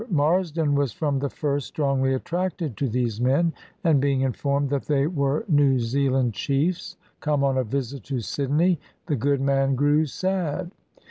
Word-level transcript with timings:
Marsden 0.09 0.73
was 0.73 0.91
from 0.93 1.19
the 1.19 1.29
first 1.29 1.67
strongly 1.67 2.15
attracted 2.15 2.75
to 2.77 2.89
these 2.89 3.21
men, 3.21 3.53
and 3.83 4.01
being 4.01 4.21
informed 4.21 4.71
that 4.71 4.85
they 4.87 5.05
were 5.05 5.45
New 5.47 5.79
Zealand 5.79 6.33
chiefs, 6.33 6.97
come 7.19 7.43
on 7.43 7.55
a 7.55 7.63
visit 7.63 8.03
to 8.05 8.19
Sydney, 8.19 8.79
the 9.05 9.15
good 9.15 9.41
man 9.41 9.75
grew 9.75 10.07
sad. 10.07 10.71